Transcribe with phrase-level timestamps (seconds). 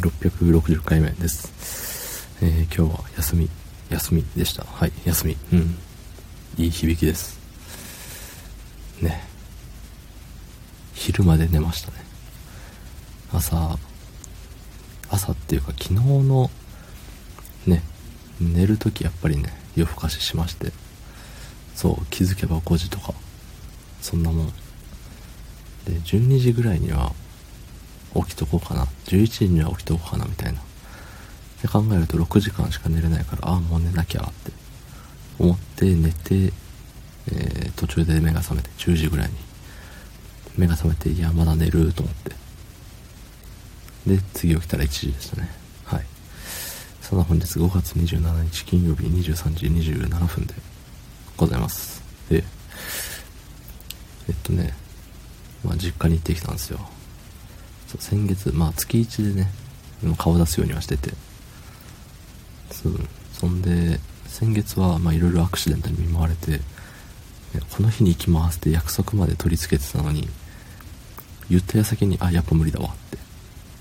[0.00, 2.28] 660回目です。
[2.40, 3.50] えー、今日は休み、
[3.90, 4.64] 休みでした。
[4.64, 5.36] はい、休み。
[5.52, 5.76] うん。
[6.56, 7.36] いい響きです。
[9.02, 9.24] ね。
[10.94, 11.96] 昼まで寝ましたね。
[13.32, 13.76] 朝、
[15.10, 16.48] 朝っていうか昨日の、
[17.66, 17.82] ね、
[18.40, 20.70] 寝るときやっぱりね、夜更かししまして、
[21.74, 23.14] そう、気づけば5時とか、
[24.00, 24.46] そんなもん。
[24.46, 24.52] で、
[26.04, 27.12] 12時ぐらいには、
[28.14, 28.84] 起きとこうかな。
[29.06, 30.60] 11時には起きとこうかな、みたいな。
[31.62, 34.52] で考えると6時間しか寝れないから、ああ、もう寝なきゃって
[35.38, 36.52] 思って寝て、
[37.26, 39.34] えー、途中で目が覚めて、10時ぐらいに。
[40.56, 42.30] 目が覚めて、いや、まだ寝ると思って。
[44.06, 45.48] で、次起きたら1時でしたね。
[45.84, 46.04] はい。
[47.00, 50.54] その本日5月27日金曜日23時27分で
[51.36, 52.02] ございます。
[52.28, 52.42] で、
[54.28, 54.74] えっとね、
[55.64, 56.80] まあ実家に行ってきたんですよ。
[57.88, 59.50] そう先月、まあ月1でね、
[60.16, 61.12] 顔出すようにはしてて、
[62.70, 62.94] そう、
[63.32, 66.60] そんで、先月は、まあいろいろアクシデントに見舞われて、
[67.76, 70.28] この日に行きますって約束まで取り付けてたのに、
[71.50, 73.18] 言った矢先に、あ、やっぱ無理だわって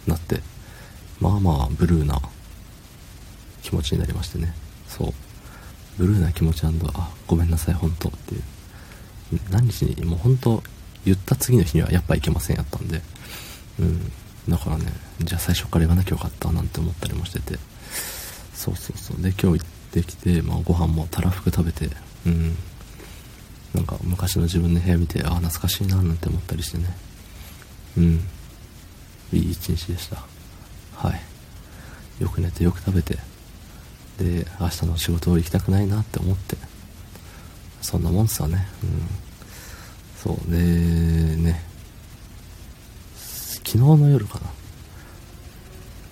[0.08, 0.42] なって、
[1.20, 2.22] まあまあブルーな
[3.62, 4.54] 気持ちになりましてね。
[4.88, 5.14] そう。
[5.98, 6.72] ブルーな気持ちあ、
[7.28, 8.44] ごめんなさい、本当っていう。
[9.50, 10.64] 何日に、もう本当
[11.04, 13.02] 言った次の日にはやっぱ行けませんやったんで、
[13.80, 14.12] うん。
[14.50, 14.86] だからね、
[15.20, 17.60] じゃあ最初から言わなきゃよかったなんて思ったりもしてて。
[18.54, 19.22] そうそうそう。
[19.22, 21.90] で、今日行ってきて、まあご飯もたらふく食べて、
[22.26, 22.56] うん。
[23.74, 26.86] なんか昔の自分の部屋見て、ああ、懐かしいななんて思ったりしてね。
[27.98, 28.28] うん。
[29.34, 30.24] いい一日でした。
[30.96, 31.22] はい。
[32.24, 33.18] よく寝てよく食べて、
[34.18, 36.58] で、明日の仕事行きたくないなって思って、
[37.82, 38.68] そんなもんすわね。
[38.84, 39.08] うん。
[40.18, 40.52] そう。
[40.52, 41.64] で、ね、
[43.78, 44.48] 昨日の夜かな。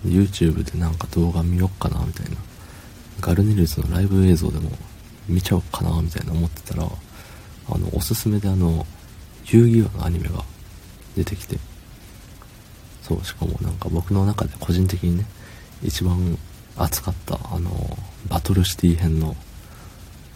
[0.06, 2.38] YouTube でなんか動画見よっかなみたいな。
[3.22, 4.70] ガルネリウスのライブ映像でも
[5.28, 8.86] 見ちゃおっかなみたいな思ってたらあのおすすめであの
[9.46, 10.44] 遊戯王のアニメが
[11.16, 11.58] 出てきて。
[13.02, 15.26] そうしかもなんか僕の中で個人的にね
[15.84, 16.40] 一番
[16.76, 17.70] 熱かったあの
[18.28, 19.36] バトルシティ編の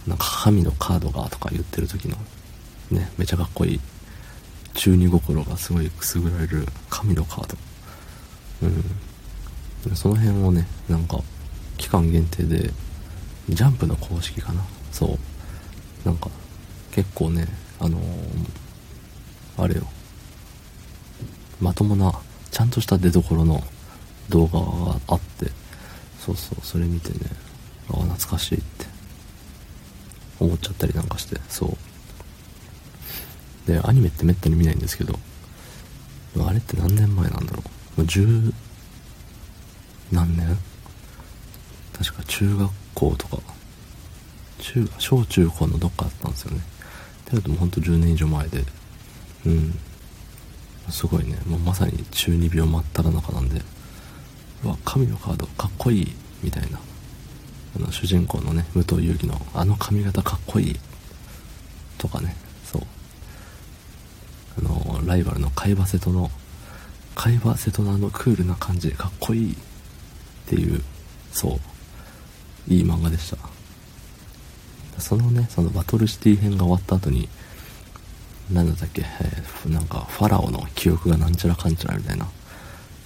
[0.06, 2.16] なんか神のカードがとか言ってる時の
[2.92, 3.80] ねめちゃかっこいい
[4.74, 7.57] 中二心がすごいくすぐられる神のカード。
[9.88, 9.96] うん。
[9.96, 11.19] その辺をね、なんか、
[11.78, 12.72] 期間限定で、
[13.50, 14.62] ジャンプの公式かな。
[14.91, 15.18] そう。
[16.06, 16.29] なんか、
[16.91, 17.47] 結構ね、
[17.79, 18.03] あのー、
[19.58, 19.84] あれよ。
[21.59, 22.13] まともな、
[22.52, 23.63] ちゃんとした出どころの
[24.29, 25.52] 動画があって、
[26.19, 27.19] そうそう、それ見てね、
[27.90, 28.85] ああ、懐かしいって
[30.40, 31.78] 思っちゃったりなんかして、そう。
[33.69, 35.13] で、アニメってめったに見ないんですけど、
[36.40, 37.63] あれって何年前なんだろ
[37.97, 38.00] う。
[38.00, 38.52] もう十
[40.12, 40.57] 何年？
[41.94, 43.38] 確か中学校とか、
[44.58, 46.62] 中、小中高のどっかだったんですよね。
[47.25, 48.63] だけどもうほんと10年以上前で、
[49.46, 49.79] うん。
[50.90, 53.62] すごいね、もうまさに中二病真っ只中なんで、
[54.63, 56.79] うわ、神のカードかっこいい、みたいな。
[57.75, 60.79] あの、主人公のね、武藤勇樹のあの髪型かっこいい、
[62.00, 62.35] とかね、
[65.09, 66.30] ライバルの海馬瀬戸の
[67.16, 69.56] 海馬瀬戸のあのクールな感じでかっこいいっ
[70.46, 70.84] ていう
[71.31, 71.59] そ
[72.70, 73.38] ういい漫画でした。
[75.00, 77.28] そのねそのバトルシティ編が終わった後に
[78.52, 82.28] 何だったっけ、えー、なんかファラオの記憶がなんちゃらかんちゃらみたいな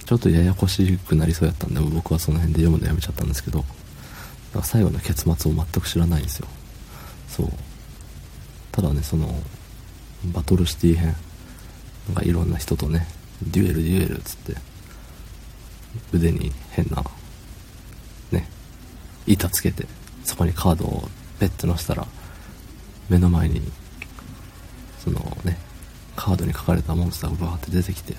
[0.04, 3.64] ちょっとややこしくなりそうやったんで僕はその辺で読むのやめちゃったんですけど
[4.62, 6.48] 最後の結末を全く知らないんですよ。
[7.28, 7.48] そう。
[8.72, 9.34] ただねその
[10.26, 11.14] バトルシティ編
[12.08, 13.06] なんかいろんな人とね、
[13.42, 14.56] デュエルデュエルっつって、
[16.12, 17.02] 腕に変な、
[18.30, 18.48] ね、
[19.26, 19.86] 板つけて、
[20.24, 22.06] そこにカードをペッて乗せたら、
[23.08, 23.62] 目の前に、
[25.02, 25.58] そのね、
[26.16, 28.14] カードに書かれたモンスターがバーって出てきて、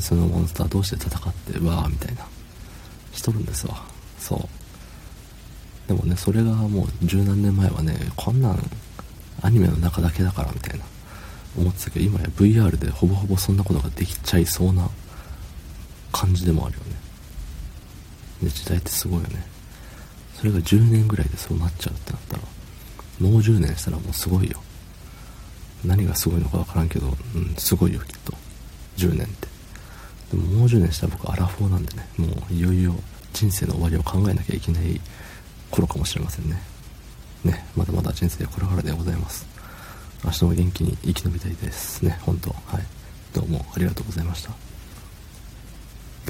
[0.00, 2.26] そのモンスター同士で戦って、わーみたいな、
[3.12, 3.82] しとるんですわ。
[4.18, 5.88] そう。
[5.88, 8.70] でもね、それがもう十何年前はね、こんなん
[9.42, 10.84] アニメの中だけだからみたいな。
[11.56, 14.88] 思ってたけど今や VR でほぼほぼそんなことができちゃいそうな
[16.12, 16.90] 感じでもあるよね。
[18.42, 19.44] で時代ってすごいよね。
[20.36, 22.42] それが10年ぐらいでそうなっちゃうってなったら
[23.20, 24.60] もう10年したらもうすごいよ。
[25.84, 28.32] 何がすごいのか分からんけど、うん、すごいよきっと。
[28.96, 29.48] 10年って。
[30.32, 32.06] でももう10年したら僕アラフォーなんでね。
[32.16, 32.94] もういよいよ
[33.32, 35.00] 人生の終わりを考えなきゃいけない
[35.70, 36.62] 頃かもしれませんね。
[37.44, 39.46] ねまだまだ人生これからでございます。
[40.24, 42.84] 明日も元気に生き延びたいですね、本当はい。
[43.34, 44.52] どうもありがとうございました。